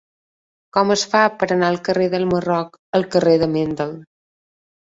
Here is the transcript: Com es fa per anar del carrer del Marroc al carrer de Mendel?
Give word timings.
Com 0.77 0.93
es 0.95 1.03
fa 1.11 1.21
per 1.43 1.49
anar 1.57 1.69
del 1.73 1.77
carrer 1.89 2.09
del 2.15 2.27
Marroc 2.33 2.81
al 3.01 3.07
carrer 3.17 3.39
de 3.45 3.53
Mendel? 3.55 3.97